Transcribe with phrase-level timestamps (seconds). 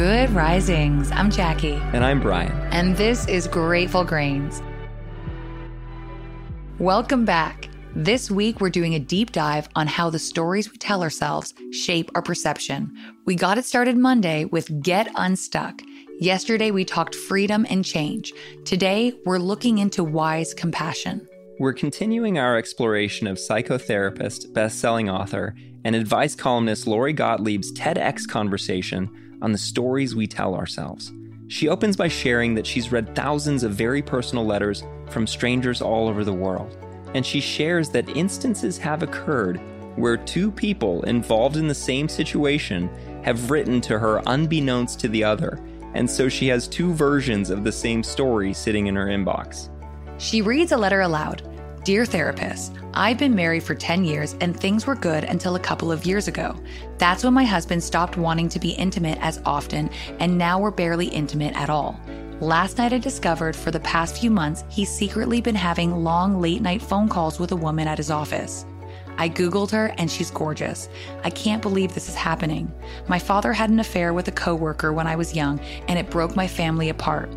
[0.00, 1.10] Good risings.
[1.12, 1.74] I'm Jackie.
[1.92, 2.52] And I'm Brian.
[2.72, 4.62] And this is Grateful Grains.
[6.78, 7.68] Welcome back.
[7.94, 12.10] This week, we're doing a deep dive on how the stories we tell ourselves shape
[12.14, 12.96] our perception.
[13.26, 15.82] We got it started Monday with Get Unstuck.
[16.18, 18.32] Yesterday, we talked freedom and change.
[18.64, 21.28] Today, we're looking into wise compassion.
[21.60, 29.10] We're continuing our exploration of psychotherapist, best-selling author, and advice columnist Lori Gottlieb's TEDx conversation
[29.42, 31.12] on the stories we tell ourselves.
[31.48, 36.08] She opens by sharing that she's read thousands of very personal letters from strangers all
[36.08, 36.78] over the world.
[37.12, 39.60] And she shares that instances have occurred
[39.96, 42.88] where two people involved in the same situation
[43.22, 45.62] have written to her unbeknownst to the other.
[45.92, 49.68] And so she has two versions of the same story sitting in her inbox.
[50.16, 51.49] She reads a letter aloud
[51.82, 55.90] Dear therapist, I've been married for 10 years and things were good until a couple
[55.90, 56.54] of years ago.
[56.98, 61.06] That's when my husband stopped wanting to be intimate as often, and now we're barely
[61.06, 61.98] intimate at all.
[62.38, 66.60] Last night, I discovered for the past few months, he's secretly been having long late
[66.60, 68.66] night phone calls with a woman at his office.
[69.16, 70.90] I Googled her and she's gorgeous.
[71.24, 72.72] I can't believe this is happening.
[73.08, 76.36] My father had an affair with a coworker when I was young, and it broke
[76.36, 77.30] my family apart.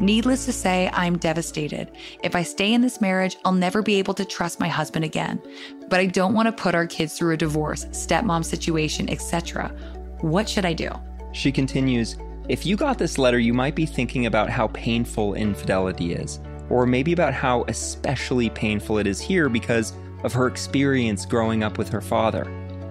[0.00, 1.90] Needless to say, I'm devastated.
[2.22, 5.42] If I stay in this marriage, I'll never be able to trust my husband again.
[5.88, 9.74] But I don't want to put our kids through a divorce, stepmom situation, etc.
[10.20, 10.90] What should I do?
[11.32, 12.16] She continues
[12.48, 16.38] If you got this letter, you might be thinking about how painful infidelity is,
[16.70, 21.76] or maybe about how especially painful it is here because of her experience growing up
[21.76, 22.44] with her father.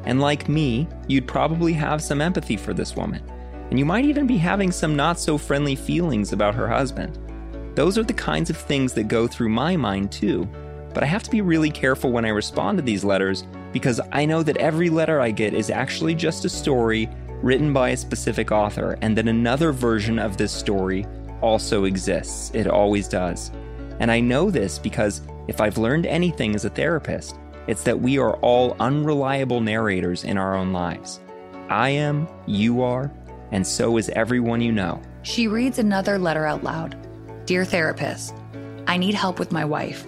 [0.04, 3.24] And like me, you'd probably have some empathy for this woman
[3.70, 7.18] and you might even be having some not so friendly feelings about her husband.
[7.76, 10.48] Those are the kinds of things that go through my mind too,
[10.94, 14.26] but I have to be really careful when I respond to these letters because I
[14.26, 17.10] know that every letter I get is actually just a story
[17.44, 21.06] written by a specific author, and that another version of this story
[21.42, 22.52] also exists.
[22.54, 23.52] It always does.
[24.00, 28.18] And I know this because if I've learned anything as a therapist, it's that we
[28.18, 31.20] are all unreliable narrators in our own lives.
[31.70, 33.12] I am, you are,
[33.52, 35.02] and so is everyone you know.
[35.24, 36.96] She reads another letter out loud
[37.46, 38.34] Dear therapist,
[38.88, 40.06] I need help with my wife.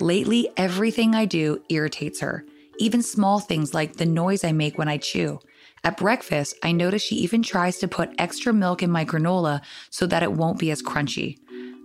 [0.00, 2.44] Lately, everything I do irritates her,
[2.78, 5.38] even small things like the noise I make when I chew.
[5.84, 10.06] At breakfast, I notice she even tries to put extra milk in my granola so
[10.06, 11.38] that it won't be as crunchy.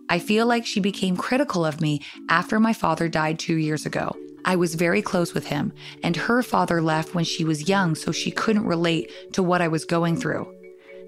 [0.10, 4.16] I feel like she became critical of me after my father died two years ago.
[4.46, 5.74] I was very close with him,
[6.04, 9.68] and her father left when she was young, so she couldn't relate to what I
[9.68, 10.57] was going through.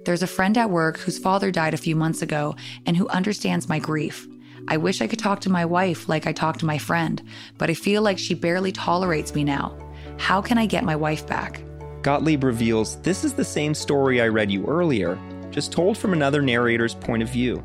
[0.10, 2.56] There's a friend at work whose father died a few months ago
[2.88, 4.28] and who understands my grief.
[4.68, 7.22] I wish I could talk to my wife like I talk to my friend,
[7.60, 9.78] but I feel like she barely tolerates me now.
[10.18, 11.62] How can I get my wife back?
[12.02, 15.16] Gottlieb reveals this is the same story I read you earlier,
[15.52, 17.64] just told from another narrator's point of view.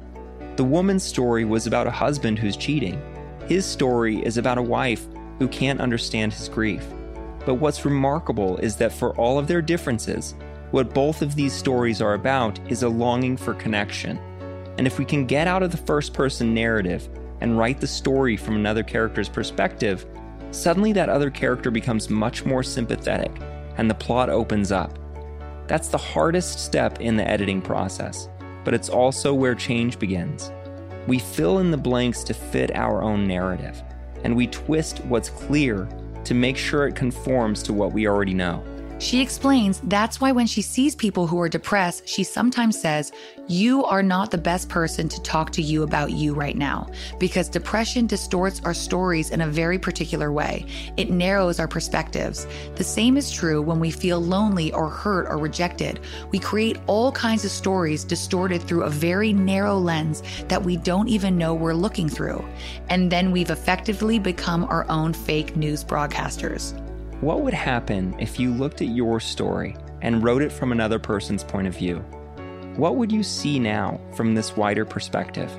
[0.56, 3.00] The woman's story was about a husband who's cheating.
[3.48, 5.06] His story is about a wife
[5.38, 6.84] who can't understand his grief.
[7.46, 10.34] But what's remarkable is that for all of their differences,
[10.74, 14.18] what both of these stories are about is a longing for connection.
[14.76, 17.08] And if we can get out of the first person narrative
[17.40, 20.04] and write the story from another character's perspective,
[20.50, 23.30] suddenly that other character becomes much more sympathetic
[23.76, 24.98] and the plot opens up.
[25.68, 28.28] That's the hardest step in the editing process,
[28.64, 30.50] but it's also where change begins.
[31.06, 33.80] We fill in the blanks to fit our own narrative,
[34.24, 35.88] and we twist what's clear
[36.24, 38.64] to make sure it conforms to what we already know.
[38.98, 43.12] She explains that's why when she sees people who are depressed, she sometimes says,
[43.48, 46.88] You are not the best person to talk to you about you right now,
[47.18, 50.66] because depression distorts our stories in a very particular way.
[50.96, 52.46] It narrows our perspectives.
[52.76, 56.00] The same is true when we feel lonely or hurt or rejected.
[56.30, 61.08] We create all kinds of stories distorted through a very narrow lens that we don't
[61.08, 62.44] even know we're looking through.
[62.88, 66.80] And then we've effectively become our own fake news broadcasters.
[67.24, 71.42] What would happen if you looked at your story and wrote it from another person's
[71.42, 72.00] point of view?
[72.76, 75.50] What would you see now from this wider perspective?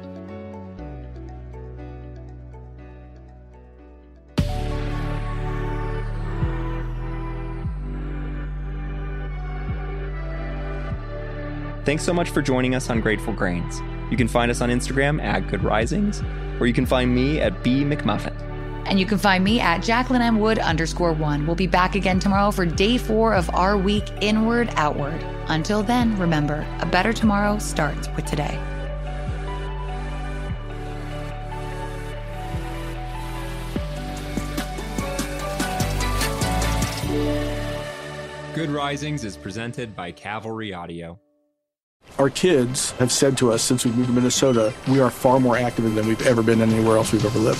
[11.84, 13.82] Thanks so much for joining us on Grateful Grains.
[14.12, 16.22] You can find us on Instagram at Good Risings,
[16.60, 18.55] or you can find me at B McMuffin.
[18.86, 20.40] And you can find me at Jacqueline M.
[20.40, 21.48] Wood underscore one.
[21.48, 25.22] We'll be back again tomorrow for day four of our week Inward Outward.
[25.48, 28.60] Until then, remember, a better tomorrow starts with today.
[38.54, 41.20] Good Risings is presented by Cavalry Audio.
[42.18, 45.58] Our kids have said to us since we moved to Minnesota, we are far more
[45.58, 47.60] active than we've ever been anywhere else we've ever lived.